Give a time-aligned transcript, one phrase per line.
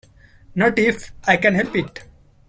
[0.55, 2.03] Not if I can help it.